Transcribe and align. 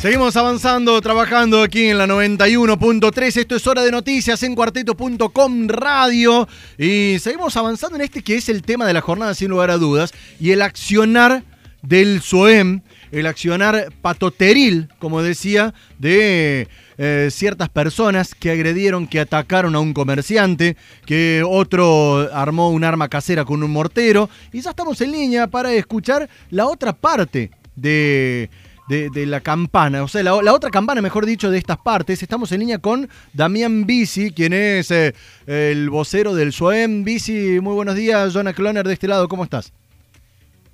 Seguimos 0.00 0.36
avanzando, 0.36 1.00
trabajando 1.00 1.60
aquí 1.60 1.86
en 1.86 1.98
la 1.98 2.06
91.3. 2.06 3.36
Esto 3.36 3.56
es 3.56 3.66
hora 3.66 3.82
de 3.82 3.90
noticias 3.90 4.40
en 4.44 4.54
cuarteto.com 4.54 5.66
radio. 5.66 6.46
Y 6.78 7.16
seguimos 7.18 7.56
avanzando 7.56 7.96
en 7.96 8.02
este 8.02 8.22
que 8.22 8.36
es 8.36 8.48
el 8.48 8.62
tema 8.62 8.86
de 8.86 8.92
la 8.92 9.00
jornada, 9.00 9.34
sin 9.34 9.50
lugar 9.50 9.72
a 9.72 9.76
dudas. 9.76 10.12
Y 10.38 10.52
el 10.52 10.62
accionar 10.62 11.42
del 11.82 12.22
SOEM, 12.22 12.82
el 13.10 13.26
accionar 13.26 13.92
patoteril, 14.00 14.88
como 15.00 15.20
decía, 15.20 15.74
de 15.98 16.68
eh, 16.96 17.28
ciertas 17.32 17.68
personas 17.68 18.36
que 18.36 18.52
agredieron, 18.52 19.08
que 19.08 19.18
atacaron 19.18 19.74
a 19.74 19.80
un 19.80 19.94
comerciante, 19.94 20.76
que 21.06 21.42
otro 21.44 22.32
armó 22.32 22.70
un 22.70 22.84
arma 22.84 23.08
casera 23.08 23.44
con 23.44 23.64
un 23.64 23.72
mortero. 23.72 24.30
Y 24.52 24.60
ya 24.60 24.70
estamos 24.70 25.00
en 25.00 25.10
línea 25.10 25.48
para 25.48 25.72
escuchar 25.72 26.28
la 26.50 26.68
otra 26.68 26.92
parte 26.92 27.50
de 27.74 28.48
de, 28.88 29.26
la 29.26 29.40
campana, 29.40 30.02
o 30.02 30.08
sea, 30.08 30.22
la, 30.22 30.34
otra 30.34 30.70
campana, 30.70 31.02
mejor 31.02 31.26
dicho, 31.26 31.50
de 31.50 31.58
estas 31.58 31.78
partes. 31.78 32.22
Estamos 32.22 32.50
en 32.52 32.60
línea 32.60 32.78
con 32.78 33.08
Damián 33.32 33.84
Bici, 33.86 34.30
quien 34.30 34.52
es 34.52 34.90
eh, 34.90 35.14
el 35.46 35.90
vocero 35.90 36.34
del 36.34 36.52
SOEM. 36.52 37.04
Bici, 37.04 37.60
muy 37.60 37.74
buenos 37.74 37.94
días. 37.94 38.32
Jonah 38.32 38.54
Cloner 38.54 38.86
de 38.86 38.94
este 38.94 39.08
lado, 39.08 39.28
¿cómo 39.28 39.44
estás? 39.44 39.72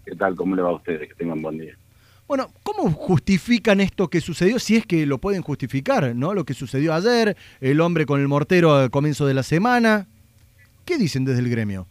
¿Qué 0.04 0.14
tal? 0.14 0.36
¿Cómo 0.36 0.54
le 0.54 0.62
va 0.62 0.70
a 0.70 0.74
ustedes? 0.74 1.08
Que 1.08 1.14
tengan 1.14 1.42
buen 1.42 1.58
día. 1.58 1.76
Bueno, 2.26 2.50
¿cómo 2.62 2.90
justifican 2.90 3.80
esto 3.80 4.08
que 4.08 4.20
sucedió? 4.20 4.58
Si 4.58 4.76
es 4.76 4.86
que 4.86 5.04
lo 5.06 5.18
pueden 5.18 5.42
justificar, 5.42 6.14
¿no? 6.14 6.32
Lo 6.34 6.44
que 6.44 6.54
sucedió 6.54 6.94
ayer, 6.94 7.36
el 7.60 7.80
hombre 7.80 8.06
con 8.06 8.20
el 8.20 8.28
mortero 8.28 8.74
al 8.74 8.90
comienzo 8.90 9.26
de 9.26 9.34
la 9.34 9.42
semana. 9.42 10.06
¿Qué 10.84 10.98
dicen 10.98 11.24
desde 11.24 11.40
el 11.40 11.50
gremio? 11.50 11.86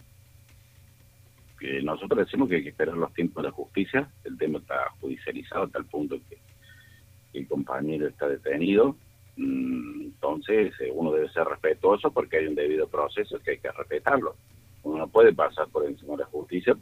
Nosotros 1.84 2.26
decimos 2.26 2.50
que 2.50 2.56
hay 2.56 2.64
que 2.64 2.70
esperar 2.70 2.96
los 2.96 3.14
tiempos 3.14 3.44
de 3.44 3.52
justicia, 3.52 4.10
el 4.24 4.38
tema 4.38 4.60
está 4.60 4.90
judicializado 5.00 5.64
hasta 5.64 5.80
el 5.80 5.86
punto 5.86 6.18
que 6.30 6.38
el 7.34 7.48
compañero 7.48 8.08
está 8.08 8.28
detenido, 8.28 8.96
mm, 9.38 10.02
entonces 10.02 10.74
eh, 10.80 10.92
uno 10.94 11.12
debe 11.12 11.30
ser 11.30 11.46
respetuoso 11.46 12.12
porque 12.12 12.38
hay 12.38 12.48
un 12.48 12.56
debido 12.56 12.88
proceso 12.88 13.40
que 13.40 13.52
hay 13.52 13.58
que 13.58 13.72
respetarlo. 13.72 14.36
Uno 14.84 14.98
no 15.00 15.08
puede 15.08 15.34
pasar 15.34 15.68
por 15.70 15.86
encima 15.86 16.14
de 16.14 16.20
la 16.20 16.26
justicia 16.26 16.76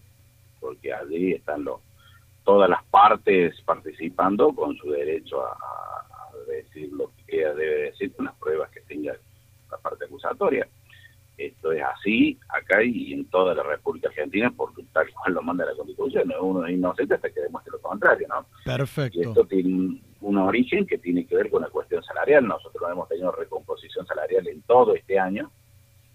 porque 0.59 0.93
allí 0.93 1.33
están 1.33 1.63
los, 1.63 1.81
todas 2.43 2.69
las 2.69 2.83
partes 2.85 3.59
participando 3.61 4.53
con 4.53 4.75
su 4.77 4.91
derecho 4.91 5.43
a, 5.43 5.57
decir 6.47 6.91
lo 6.91 7.11
que 7.27 7.37
debe 7.37 7.83
decir 7.83 8.13
con 8.13 8.25
las 8.25 8.35
pruebas 8.35 8.69
que 8.71 8.81
tenga 8.81 9.15
la 9.69 9.77
parte 9.77 10.05
acusatoria. 10.05 10.67
Esto 11.41 11.71
es 11.71 11.81
así 11.81 12.37
acá 12.49 12.83
y 12.83 13.13
en 13.13 13.25
toda 13.25 13.55
la 13.55 13.63
República 13.63 14.09
Argentina, 14.09 14.53
porque 14.55 14.83
tal 14.93 15.07
cual 15.11 15.33
lo 15.33 15.41
manda 15.41 15.65
la 15.65 15.75
Constitución, 15.75 16.31
uno 16.39 16.67
es 16.67 16.73
inocente 16.73 17.15
hasta 17.15 17.31
que 17.31 17.41
demuestre 17.41 17.71
lo 17.71 17.81
contrario, 17.81 18.27
¿no? 18.27 18.45
Perfecto. 18.63 19.17
Y 19.17 19.23
esto 19.23 19.45
tiene 19.45 19.99
un 20.21 20.37
origen 20.37 20.85
que 20.85 20.99
tiene 20.99 21.25
que 21.25 21.35
ver 21.35 21.49
con 21.49 21.63
la 21.63 21.69
cuestión 21.69 22.03
salarial. 22.03 22.47
Nosotros 22.47 22.83
hemos 22.91 23.09
tenido 23.09 23.31
recomposición 23.31 24.05
salarial 24.05 24.47
en 24.47 24.61
todo 24.61 24.93
este 24.93 25.17
año, 25.17 25.51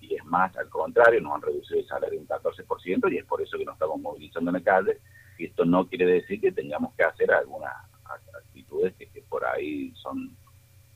y 0.00 0.14
es 0.14 0.24
más, 0.26 0.56
al 0.56 0.68
contrario, 0.68 1.20
nos 1.20 1.34
han 1.34 1.42
reducido 1.42 1.80
el 1.80 1.88
salario 1.88 2.20
un 2.20 2.28
14%, 2.28 3.12
y 3.12 3.18
es 3.18 3.24
por 3.24 3.42
eso 3.42 3.58
que 3.58 3.64
nos 3.64 3.74
estamos 3.74 3.98
movilizando 3.98 4.50
en 4.50 4.54
la 4.54 4.62
calle, 4.62 4.98
y 5.38 5.46
esto 5.46 5.64
no 5.64 5.88
quiere 5.88 6.06
decir 6.06 6.40
que 6.40 6.52
tengamos 6.52 6.94
que 6.94 7.02
hacer 7.02 7.32
algunas 7.32 7.74
actitudes 8.38 8.94
que 8.94 9.22
por 9.28 9.44
ahí 9.44 9.92
son 9.96 10.36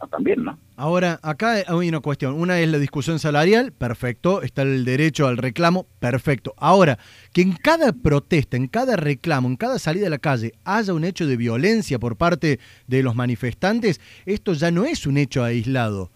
también, 0.09 0.45
¿no? 0.45 0.59
Ahora, 0.77 1.21
acá 1.23 1.63
hay 1.67 1.89
una 1.89 2.01
cuestión. 2.01 2.35
Una 2.35 2.59
es 2.61 2.69
la 2.69 2.79
discusión 2.79 3.19
salarial, 3.19 3.73
perfecto. 3.73 4.43
Está 4.43 4.63
el 4.63 4.85
derecho 4.85 5.27
al 5.27 5.37
reclamo, 5.37 5.87
perfecto. 5.99 6.55
Ahora, 6.57 6.99
que 7.33 7.43
en 7.43 7.53
cada 7.53 7.93
protesta, 7.93 8.57
en 8.57 8.69
cada 8.69 8.97
reclamo, 8.97 9.49
en 9.49 9.57
cada 9.57 9.79
salida 9.79 10.07
a 10.07 10.11
la 10.11 10.19
calle 10.19 10.53
haya 10.65 10.95
un 10.95 11.05
hecho 11.05 11.27
de 11.27 11.37
violencia 11.37 11.99
por 11.99 12.17
parte 12.17 12.61
de 12.87 13.03
los 13.03 13.15
manifestantes, 13.15 14.01
esto 14.27 14.53
ya 14.55 14.71
no 14.71 14.85
es 14.85 15.07
un 15.07 15.19
hecho 15.19 15.45
aislado. 15.45 16.11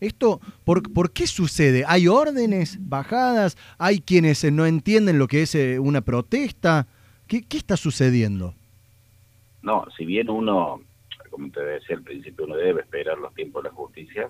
Esto, 0.00 0.40
¿por, 0.64 0.92
¿por 0.92 1.12
qué 1.12 1.26
sucede? 1.26 1.84
¿Hay 1.86 2.06
órdenes 2.06 2.78
bajadas? 2.80 3.56
¿Hay 3.78 4.00
quienes 4.00 4.44
no 4.52 4.66
entienden 4.66 5.18
lo 5.18 5.26
que 5.26 5.42
es 5.42 5.54
eh, 5.54 5.78
una 5.78 6.02
protesta? 6.02 6.86
¿Qué, 7.26 7.42
qué 7.42 7.56
está 7.56 7.76
sucediendo? 7.76 8.54
No, 9.62 9.86
si 9.96 10.04
bien 10.04 10.30
uno 10.30 10.80
como 11.38 11.52
te 11.52 11.62
decía 11.62 11.96
al 11.96 12.02
principio, 12.02 12.46
uno 12.46 12.56
debe 12.56 12.80
esperar 12.80 13.16
los 13.18 13.32
tiempos 13.32 13.62
de 13.62 13.68
la 13.68 13.74
justicia, 13.74 14.28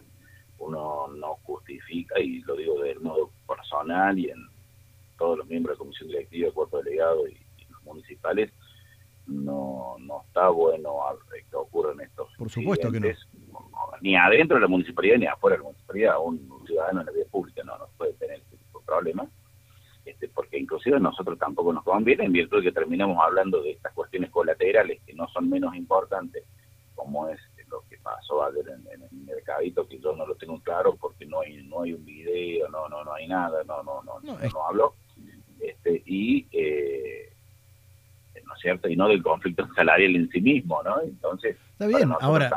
uno 0.58 1.08
no 1.08 1.36
justifica, 1.44 2.20
y 2.20 2.40
lo 2.40 2.54
digo 2.54 2.82
del 2.82 3.00
modo 3.00 3.30
personal 3.46 4.18
y 4.18 4.28
en 4.28 4.46
todos 5.16 5.38
los 5.38 5.46
miembros 5.46 5.74
de 5.74 5.78
la 5.78 5.84
comisión 5.84 6.08
directiva, 6.08 6.52
cuerpo 6.52 6.82
delegado 6.82 7.26
y, 7.26 7.38
los 7.70 7.82
municipales, 7.82 8.52
no, 9.26 9.96
no 10.00 10.22
está 10.26 10.50
bueno 10.50 10.96
que 11.50 11.56
ocurran 11.56 12.00
estos 12.00 12.28
Por 12.36 12.50
supuesto 12.50 12.92
que 12.92 13.00
no. 13.00 13.08
Ni 14.02 14.14
adentro 14.16 14.56
de 14.56 14.62
la 14.62 14.68
municipalidad 14.68 15.16
ni 15.16 15.26
afuera 15.26 15.56
de 15.56 15.62
la 15.62 15.68
municipalidad, 15.68 16.14
un, 16.22 16.66
ciudadano 16.66 17.00
en 17.00 17.06
la 17.06 17.12
vía 17.12 17.24
pública 17.30 17.62
no, 17.64 17.78
no 17.78 17.88
puede 17.96 18.12
tener 18.14 18.38
este 18.38 18.56
tipo 18.56 18.80
de 18.80 18.86
problemas. 18.86 19.28
Este, 20.04 20.28
porque 20.28 20.58
inclusive 20.58 20.96
a 20.96 21.00
nosotros 21.00 21.38
tampoco 21.38 21.72
nos 21.72 21.84
conviene, 21.84 22.24
en 22.24 22.32
virtud 22.32 22.58
de 22.58 22.64
que 22.64 22.72
terminamos 22.72 23.18
hablando 23.22 23.62
de 23.62 23.72
estas 23.72 23.92
cuestiones 23.92 24.30
colaterales 24.30 25.00
que 25.06 25.14
no 25.14 25.28
son 25.28 25.50
menos 25.50 25.74
importantes 25.74 26.44
como 26.98 27.28
es 27.28 27.38
lo 27.70 27.84
que 27.88 27.96
pasó 27.98 28.42
ayer 28.44 28.64
en, 28.68 29.02
el 29.02 29.24
mercadito, 29.24 29.86
que 29.86 30.00
yo 30.00 30.16
no 30.16 30.26
lo 30.26 30.34
tengo 30.34 30.60
claro 30.60 30.96
porque 30.96 31.24
no 31.26 31.40
hay 31.40 31.62
no 31.64 31.82
hay 31.82 31.92
un 31.92 32.04
video, 32.04 32.68
no 32.68 32.88
no 32.88 33.04
no 33.04 33.14
hay 33.14 33.28
nada, 33.28 33.62
no 33.64 33.82
no 33.84 34.02
no 34.02 34.20
no, 34.20 34.36
no, 34.36 34.66
hablo. 34.66 34.94
Este, 35.60 36.02
y 36.06 36.46
eh, 36.50 37.32
¿no 38.44 38.54
es 38.54 38.60
cierto? 38.60 38.88
Y 38.88 38.96
no 38.96 39.08
del 39.08 39.22
conflicto 39.22 39.66
salarial 39.76 40.16
en 40.16 40.28
sí 40.30 40.40
mismo, 40.40 40.82
¿no? 40.82 41.00
Entonces, 41.02 41.56
Está 41.80 41.96
bien, 41.96 42.10
ahora 42.20 42.50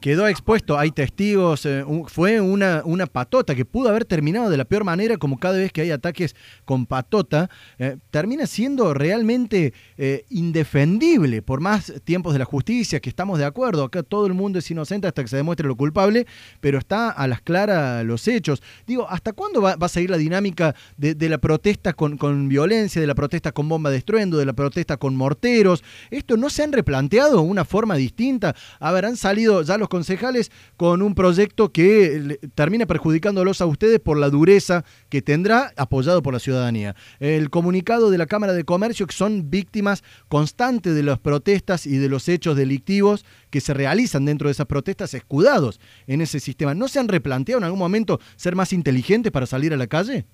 quedó 0.00 0.28
expuesto, 0.28 0.78
hay 0.78 0.92
testigos, 0.92 1.66
eh, 1.66 1.84
fue 2.06 2.40
una, 2.40 2.82
una 2.84 3.06
patota 3.06 3.56
que 3.56 3.64
pudo 3.64 3.88
haber 3.88 4.04
terminado 4.04 4.50
de 4.50 4.56
la 4.56 4.64
peor 4.64 4.84
manera, 4.84 5.16
como 5.16 5.40
cada 5.40 5.58
vez 5.58 5.72
que 5.72 5.80
hay 5.80 5.90
ataques 5.90 6.36
con 6.64 6.86
patota, 6.86 7.50
eh, 7.80 7.96
termina 8.12 8.46
siendo 8.46 8.94
realmente 8.94 9.74
eh, 9.98 10.26
indefendible 10.30 11.42
por 11.42 11.60
más 11.60 11.92
tiempos 12.04 12.34
de 12.34 12.38
la 12.38 12.44
justicia, 12.44 13.00
que 13.00 13.08
estamos 13.08 13.40
de 13.40 13.46
acuerdo, 13.46 13.82
acá 13.82 14.04
todo 14.04 14.28
el 14.28 14.34
mundo 14.34 14.60
es 14.60 14.70
inocente 14.70 15.08
hasta 15.08 15.22
que 15.22 15.28
se 15.28 15.38
demuestre 15.38 15.66
lo 15.66 15.74
culpable, 15.74 16.28
pero 16.60 16.78
está 16.78 17.10
a 17.10 17.26
las 17.26 17.40
claras 17.40 18.04
los 18.04 18.28
hechos. 18.28 18.62
Digo, 18.86 19.10
¿hasta 19.10 19.32
cuándo 19.32 19.60
va, 19.60 19.72
a 19.72 19.88
seguir 19.88 20.10
la 20.10 20.18
dinámica 20.18 20.76
de, 20.96 21.16
de 21.16 21.28
la 21.28 21.38
protesta 21.38 21.94
con, 21.94 22.16
con, 22.16 22.48
violencia, 22.48 23.00
de 23.00 23.08
la 23.08 23.16
protesta 23.16 23.50
con 23.50 23.68
bomba 23.68 23.90
de 23.90 23.96
estruendo, 23.96 24.38
de 24.38 24.46
la 24.46 24.52
protesta 24.52 24.98
con 24.98 25.16
morteros? 25.16 25.82
¿Esto 26.12 26.36
no 26.36 26.48
se 26.48 26.62
han 26.62 26.70
replanteado 26.70 27.42
una 27.42 27.64
forma 27.64 27.96
distinta? 27.96 28.51
A 28.80 28.92
ver, 28.92 29.04
han 29.04 29.16
salido 29.16 29.62
ya 29.62 29.78
los 29.78 29.88
concejales 29.88 30.50
con 30.76 31.02
un 31.02 31.14
proyecto 31.14 31.72
que 31.72 32.38
termina 32.54 32.86
perjudicándolos 32.86 33.60
a 33.60 33.66
ustedes 33.66 34.00
por 34.00 34.18
la 34.18 34.30
dureza 34.30 34.84
que 35.08 35.22
tendrá, 35.22 35.72
apoyado 35.76 36.22
por 36.22 36.34
la 36.34 36.40
ciudadanía. 36.40 36.94
El 37.20 37.50
comunicado 37.50 38.10
de 38.10 38.18
la 38.18 38.26
Cámara 38.26 38.52
de 38.52 38.64
Comercio, 38.64 39.06
que 39.06 39.14
son 39.14 39.50
víctimas 39.50 40.02
constantes 40.28 40.94
de 40.94 41.02
las 41.02 41.18
protestas 41.18 41.86
y 41.86 41.98
de 41.98 42.08
los 42.08 42.28
hechos 42.28 42.56
delictivos 42.56 43.24
que 43.50 43.60
se 43.60 43.74
realizan 43.74 44.24
dentro 44.24 44.48
de 44.48 44.52
esas 44.52 44.66
protestas, 44.66 45.14
escudados 45.14 45.80
en 46.06 46.20
ese 46.20 46.40
sistema. 46.40 46.74
¿No 46.74 46.88
se 46.88 46.98
han 46.98 47.08
replanteado 47.08 47.58
en 47.58 47.64
algún 47.64 47.78
momento 47.78 48.20
ser 48.36 48.56
más 48.56 48.72
inteligentes 48.72 49.32
para 49.32 49.46
salir 49.46 49.72
a 49.72 49.76
la 49.76 49.86
calle? 49.86 50.24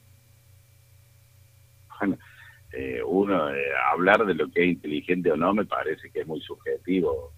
Bueno, 1.98 2.16
eh, 2.72 3.00
uno, 3.04 3.50
eh, 3.50 3.64
hablar 3.92 4.24
de 4.24 4.34
lo 4.34 4.50
que 4.50 4.62
es 4.62 4.68
inteligente 4.68 5.32
o 5.32 5.36
no 5.36 5.52
me 5.52 5.64
parece 5.64 6.10
que 6.10 6.20
es 6.20 6.26
muy 6.26 6.40
subjetivo 6.40 7.32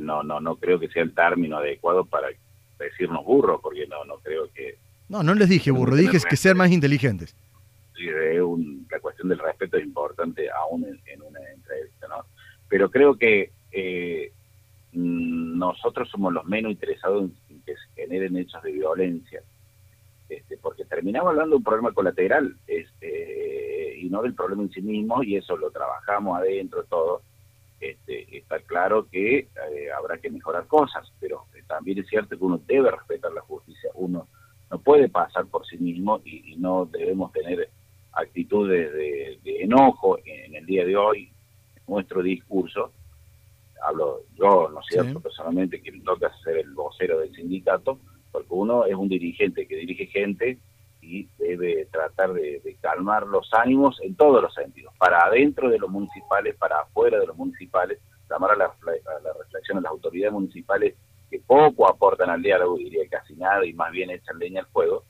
no, 0.00 0.22
no, 0.22 0.40
no 0.40 0.56
creo 0.56 0.78
que 0.78 0.88
sea 0.88 1.02
el 1.02 1.14
término 1.14 1.58
adecuado 1.58 2.04
para 2.04 2.28
decirnos 2.78 3.24
burros, 3.24 3.60
porque 3.62 3.86
no, 3.86 4.04
no 4.04 4.16
creo 4.18 4.48
que... 4.52 4.76
No, 5.08 5.22
no 5.22 5.34
les 5.34 5.48
dije 5.48 5.70
burro, 5.70 5.96
dije 5.96 6.18
que 6.28 6.36
ser 6.36 6.54
más 6.54 6.70
inteligentes. 6.70 7.36
La 8.90 9.00
cuestión 9.00 9.28
del 9.28 9.38
respeto 9.38 9.76
es 9.76 9.84
importante 9.84 10.50
aún 10.50 10.84
en, 10.84 11.22
una 11.22 11.40
entrevista, 11.50 12.08
¿no? 12.08 12.24
Pero 12.68 12.90
creo 12.90 13.16
que 13.16 13.50
eh, 13.72 14.32
mm, 14.92 15.58
nosotros 15.58 16.08
somos 16.10 16.32
los 16.32 16.44
menos 16.44 16.72
interesados 16.72 17.30
en, 17.48 17.60
que 17.62 17.74
se 17.74 18.02
generen 18.02 18.36
hechos 18.36 18.62
de 18.62 18.72
violencia, 18.72 19.42
este, 20.28 20.56
porque 20.58 20.84
terminamos 20.84 21.30
hablando 21.30 21.50
de 21.50 21.58
un 21.58 21.64
problema 21.64 21.92
colateral 21.92 22.56
este, 22.66 23.96
y 23.98 24.08
no 24.10 24.22
del 24.22 24.34
problema 24.34 24.62
en 24.62 24.70
sí 24.70 24.82
mismo, 24.82 25.22
y 25.22 25.36
eso 25.36 25.56
lo 25.56 25.70
trabajamos 25.70 26.38
adentro, 26.38 26.84
todo 26.84 27.22
este, 27.90 28.36
está 28.36 28.58
claro 28.60 29.08
que 29.10 29.38
eh, 29.38 29.48
habrá 29.96 30.18
que 30.18 30.30
mejorar 30.30 30.66
cosas, 30.66 31.12
pero 31.20 31.46
también 31.66 31.98
es 31.98 32.08
cierto 32.08 32.36
que 32.36 32.44
uno 32.44 32.60
debe 32.66 32.90
respetar 32.90 33.32
la 33.32 33.40
justicia, 33.42 33.90
uno 33.94 34.28
no 34.70 34.78
puede 34.78 35.08
pasar 35.08 35.46
por 35.46 35.66
sí 35.66 35.76
mismo 35.76 36.20
y, 36.24 36.56
no 36.56 36.86
debemos 36.86 37.32
tener 37.32 37.68
actitudes 38.12 38.92
de, 38.92 39.38
enojo 39.62 40.18
en, 40.24 40.54
el 40.54 40.66
día 40.66 40.84
de 40.84 40.96
hoy, 40.96 41.30
en 41.76 41.82
nuestro 41.86 42.22
discurso, 42.22 42.92
hablo 43.82 44.22
yo, 44.34 44.70
¿no 44.70 44.80
es 44.80 44.86
cierto?, 44.88 45.20
personalmente, 45.20 45.82
que 45.82 45.92
me 45.92 46.00
toca 46.00 46.32
ser 46.42 46.58
el 46.58 46.72
vocero 46.72 47.18
del 47.18 47.34
sindicato, 47.34 47.98
porque 48.32 48.48
uno 48.50 48.84
es 48.86 48.94
un 48.94 49.08
dirigente 49.08 49.66
que 49.66 49.76
dirige 49.76 50.06
gente 50.06 50.58
y 51.04 51.28
debe 51.38 51.86
tratar 51.86 52.32
de, 52.32 52.76
calmar 52.80 53.26
los 53.26 53.48
ánimos 53.52 54.00
en 54.02 54.14
todos 54.16 54.42
los 54.42 54.54
sentidos, 54.54 54.92
para 54.98 55.24
adentro 55.26 55.68
de 55.68 55.78
los 55.78 55.90
municipales, 55.90 56.56
para 56.56 56.80
afuera 56.80 57.18
de 57.18 57.26
los 57.26 57.36
municipales, 57.36 57.98
llamar 58.28 58.52
a 58.52 58.56
la, 58.56 58.72
reflexión 59.38 59.78
de 59.78 59.82
las 59.82 59.92
autoridades 59.92 60.32
municipales 60.32 60.94
que 61.30 61.40
poco 61.40 61.88
aportan 61.88 62.30
al 62.30 62.42
diálogo, 62.42 62.76
diría 62.76 63.08
casi 63.08 63.34
nada, 63.34 63.64
y 63.64 63.72
más 63.72 63.90
bien 63.92 64.10
echan 64.10 64.38
leña 64.38 64.60
al 64.60 64.66
fuego, 64.66 65.04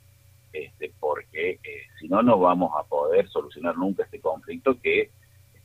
este, 0.53 0.93
porque 1.01 1.53
eh, 1.63 1.83
si 1.99 2.09
no, 2.09 2.23
no 2.23 2.39
vamos 2.39 2.73
a 2.77 2.85
poder 2.85 3.29
solucionar 3.29 3.77
nunca 3.77 4.05
este 4.05 4.21
conflicto 4.21 4.81
que 4.81 5.11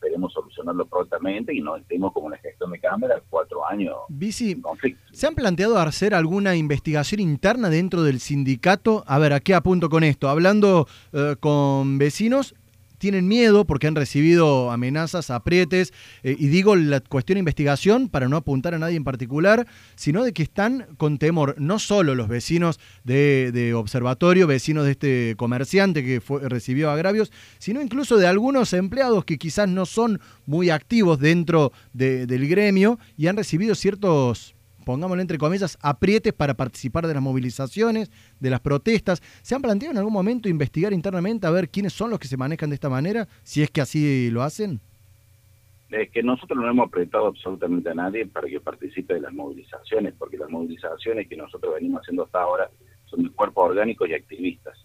esperemos 0.10 0.34
solucionarlo 0.34 0.86
prontamente 0.88 1.54
y 1.54 1.62
no 1.62 1.76
estemos 1.76 2.12
como 2.14 2.30
la 2.30 2.38
gestión 2.38 2.72
de 2.72 2.80
Cámara 2.80 3.22
cuatro 3.30 3.68
años 3.70 3.96
Bici, 4.10 4.60
conflicto. 4.60 5.02
¿Se 5.12 5.28
han 5.28 5.36
planteado 5.36 5.78
hacer 5.78 6.14
alguna 6.16 6.56
investigación 6.56 7.22
interna 7.22 7.70
dentro 7.70 8.04
del 8.04 8.20
sindicato? 8.20 9.04
A 9.06 9.20
ver, 9.20 9.34
¿a 9.34 9.40
qué 9.40 9.54
apunto 9.54 9.90
con 9.90 10.04
esto? 10.04 10.30
Hablando 10.30 10.88
eh, 11.14 11.36
con 11.40 11.98
vecinos, 12.00 12.56
tienen 13.00 13.28
miedo 13.28 13.66
porque 13.66 13.88
han 13.88 13.96
recibido 13.96 14.72
amenazas, 14.72 15.32
aprietes, 15.32 15.94
eh, 16.24 16.36
y 16.38 16.48
digo 16.48 16.76
la 16.76 17.00
cuestión 17.00 17.36
de 17.36 17.40
investigación 17.40 18.10
para 18.10 18.28
no 18.28 18.38
apuntar 18.38 18.76
a 18.76 18.80
nadie 18.80 18.98
en 18.98 19.04
particular, 19.04 19.66
sino 19.96 20.24
de 20.24 20.34
que 20.34 20.44
están 20.44 20.86
con 20.98 21.18
temor, 21.18 21.56
no 21.58 21.80
solo 21.80 22.14
los 22.14 22.28
vecinos 22.28 22.80
de, 23.04 23.74
observatorio, 23.76 24.46
vecinos 24.46 24.86
de 24.86 24.92
este 24.92 25.36
comerciante 25.38 26.04
que 26.04 26.22
fue, 26.22 26.48
recibió 26.48 26.92
agravios, 26.92 27.32
sino 27.58 27.82
incluso 27.82 28.18
de 28.18 28.28
algunos 28.28 28.74
empleados 28.74 29.26
que 29.26 29.38
quizás 29.38 29.68
no 29.68 29.86
son 29.86 30.20
muy 30.46 30.70
activos 30.70 31.20
dentro 31.20 31.72
del 31.94 32.48
gremio 32.48 33.00
y 33.18 33.28
han 33.28 33.38
recibido 33.38 33.76
ciertos 33.76 34.56
pongámoslo 34.90 35.22
entre 35.22 35.38
comillas, 35.38 35.78
aprietes 35.84 36.34
para 36.34 36.56
participar 36.56 37.06
de 37.06 37.14
las 37.14 37.22
movilizaciones, 37.22 38.10
de 38.40 38.50
las 38.50 38.60
protestas. 38.60 39.22
¿Se 39.44 39.54
han 39.54 39.62
planteado 39.62 39.92
en 39.92 40.00
algún 40.00 40.12
momento 40.14 40.50
investigar 40.50 40.94
internamente 40.94 41.46
a 41.46 41.52
ver 41.52 41.70
quiénes 41.70 41.94
son 41.94 42.10
los 42.10 42.18
que 42.18 42.28
se 42.28 42.38
manejan 42.38 42.70
de 42.72 42.74
esta 42.74 42.90
manera, 42.90 43.28
si 43.44 43.62
es 43.62 43.70
que 43.70 43.82
así 43.82 44.32
lo 44.32 44.42
hacen? 44.42 44.80
Es 45.92 46.10
que 46.10 46.24
nosotros 46.24 46.58
no 46.58 46.68
hemos 46.68 46.88
apretado 46.88 47.28
absolutamente 47.28 47.92
a 47.92 47.94
nadie 47.94 48.26
para 48.26 48.48
que 48.48 48.60
participe 48.60 49.14
de 49.14 49.22
las 49.22 49.32
movilizaciones, 49.32 50.16
porque 50.18 50.40
las 50.40 50.50
movilizaciones 50.50 51.28
que 51.28 51.38
nosotros 51.38 51.76
venimos 51.76 52.02
haciendo 52.02 52.24
hasta 52.24 52.42
ahora 52.42 52.72
son 53.06 53.22
de 53.22 53.30
cuerpos 53.30 53.70
orgánicos 53.70 54.10
y 54.10 54.16
activistas. 54.16 54.76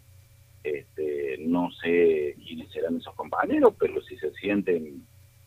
Este, 0.63 1.39
no 1.47 1.71
sé 1.81 2.37
quiénes 2.45 2.71
serán 2.73 2.99
esos 2.99 3.15
compañeros, 3.15 3.73
pero 3.79 4.03
si 4.03 4.19
se 4.19 4.31
sienten 4.35 5.03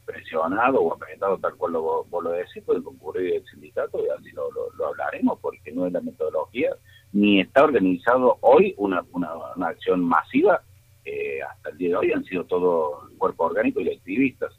presionado 0.08 0.82
o 0.82 0.94
apretado 0.94 1.38
tal 1.38 1.56
cual 1.56 1.74
lo, 1.74 2.06
vos 2.06 2.24
lo 2.24 2.32
decís, 2.32 2.64
puede 2.64 2.82
concurrir 2.82 3.36
el 3.36 3.46
sindicato 3.46 4.00
y 4.04 4.10
así 4.10 4.32
lo, 4.32 4.50
hablaremos 4.88 5.38
porque 5.40 5.72
no 5.74 5.86
es 5.86 5.92
la 5.92 6.00
metodología, 6.00 6.76
ni 7.12 7.42
está 7.42 7.66
organizado 7.66 8.38
hoy 8.42 8.74
una, 8.78 9.04
una, 9.12 9.68
acción 9.68 10.02
masiva, 10.02 10.62
eh, 11.04 11.42
hasta 11.42 11.70
el 11.70 11.78
día 11.78 11.90
de 11.90 11.96
hoy 11.98 12.12
han 12.14 12.24
sido 12.24 12.46
todo 12.46 13.10
cuerpo 13.18 13.46
orgánico 13.46 13.82
y 13.82 13.94
activistas. 13.94 14.54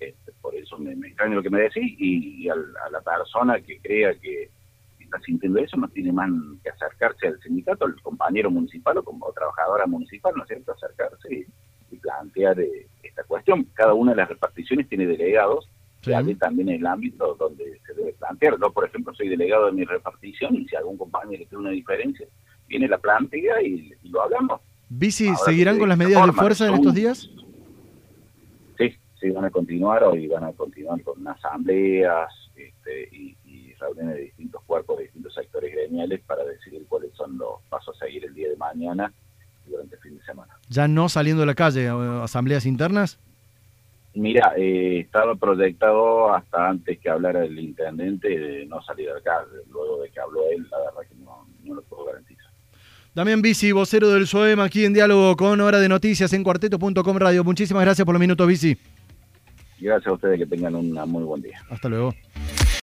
Este, 0.00 0.32
por 0.40 0.54
eso 0.54 0.78
me, 0.78 0.96
me, 0.96 1.08
extraña 1.08 1.36
lo 1.36 1.42
que 1.42 1.50
me 1.50 1.60
decís 1.60 1.94
y, 1.98 2.48
a 2.48 2.54
la 2.90 3.00
persona 3.00 3.60
que 3.60 3.78
crea 3.80 4.14
que 4.14 4.50
está 4.98 5.18
sintiendo 5.20 5.58
eso 5.58 5.76
no 5.76 5.88
tiene 5.88 6.12
más 6.12 6.30
que 6.62 6.70
acercarse 6.70 7.28
al 7.28 7.40
sindicato, 7.40 7.84
al 7.84 8.00
compañero 8.02 8.50
municipal 8.50 8.98
o 8.98 9.02
como 9.02 9.32
trabajadora 9.32 9.86
municipal, 9.86 10.32
¿no 10.36 10.42
es 10.42 10.48
cierto? 10.48 10.72
Acercarse 10.72 11.46
y, 11.90 11.96
plantear... 11.98 12.58
Eh, 12.60 12.86
cuestión. 13.24 13.64
Cada 13.74 13.94
una 13.94 14.12
de 14.12 14.18
las 14.18 14.28
reparticiones 14.28 14.88
tiene 14.88 15.06
delegados, 15.06 15.68
y 16.06 16.34
también 16.36 16.68
el 16.68 16.86
ámbito 16.86 17.34
donde 17.34 17.80
se 17.86 17.94
debe 17.94 18.12
plantear. 18.14 18.56
Yo, 18.60 18.72
por 18.72 18.86
ejemplo, 18.86 19.12
soy 19.14 19.28
delegado 19.28 19.66
de 19.66 19.72
mi 19.72 19.84
repartición 19.84 20.54
y 20.54 20.66
si 20.66 20.76
algún 20.76 20.96
compañero 20.96 21.44
tiene 21.48 21.62
una 21.62 21.70
diferencia, 21.70 22.26
viene 22.68 22.88
la 22.88 22.98
plantea 22.98 23.62
y, 23.62 23.92
lo 24.04 24.22
hablamos. 24.22 24.60
¿Bici 24.88 25.34
seguirán 25.44 25.78
con 25.78 25.88
las 25.88 25.98
medidas 25.98 26.24
de 26.26 26.32
fuerza 26.32 26.68
en 26.68 26.74
estos 26.74 26.94
días? 26.94 27.28
Sí, 28.78 28.94
sí, 29.20 29.30
van 29.30 29.46
a 29.46 29.50
continuar 29.50 30.04
hoy, 30.04 30.28
van 30.28 30.44
a 30.44 30.52
continuar 30.52 31.02
con 31.02 31.26
asambleas 31.26 32.32
este, 32.54 33.08
y, 33.10 33.36
y 33.44 33.74
reuniones 33.74 34.14
de 34.14 34.22
distintos 34.22 34.62
cuerpos, 34.64 34.98
de 34.98 35.04
distintos 35.04 35.34
sectores 35.34 35.72
gremiales 35.72 36.20
para 36.20 36.44
decidir 36.44 36.86
cuáles 36.88 37.12
son 37.14 37.36
los 37.36 37.60
pasos 37.68 38.00
a 38.00 38.06
seguir 38.06 38.24
el 38.26 38.34
día 38.34 38.48
de 38.48 38.56
mañana 38.56 39.12
durante 39.66 39.96
el 39.96 40.02
fin 40.02 40.18
de 40.18 40.24
semana. 40.24 40.55
¿Ya 40.68 40.88
no 40.88 41.08
saliendo 41.08 41.40
de 41.40 41.46
la 41.46 41.54
calle, 41.54 41.88
asambleas 42.22 42.66
internas? 42.66 43.18
Mira, 44.14 44.54
eh, 44.56 45.00
estaba 45.00 45.34
proyectado 45.34 46.34
hasta 46.34 46.70
antes 46.70 46.98
que 46.98 47.10
hablara 47.10 47.44
el 47.44 47.58
intendente 47.58 48.28
de 48.28 48.64
no 48.64 48.82
salir 48.82 49.08
de 49.08 49.14
la 49.14 49.20
calle. 49.20 49.62
Luego 49.70 50.02
de 50.02 50.08
que 50.08 50.20
habló 50.20 50.40
él, 50.50 50.66
la 50.70 50.78
verdad 50.78 51.00
que 51.06 51.14
no, 51.22 51.74
lo 51.74 51.82
puedo 51.82 52.06
garantizar. 52.06 52.46
Damián 53.14 53.42
Bici, 53.42 53.72
vocero 53.72 54.08
del 54.08 54.26
SOEM, 54.26 54.60
aquí 54.60 54.86
en 54.86 54.94
diálogo 54.94 55.36
con 55.36 55.60
Hora 55.60 55.78
de 55.78 55.88
Noticias 55.88 56.32
en 56.32 56.42
cuarteto.com 56.42 57.16
radio. 57.18 57.44
Muchísimas 57.44 57.84
gracias 57.84 58.06
por 58.06 58.14
los 58.14 58.20
minutos, 58.20 58.46
Bici. 58.46 58.78
Gracias 59.78 60.06
a 60.06 60.12
ustedes, 60.12 60.38
que 60.38 60.46
tengan 60.46 60.74
un 60.74 60.92
muy 61.10 61.22
buen 61.22 61.42
día. 61.42 61.60
Hasta 61.68 61.88
luego. 61.90 62.14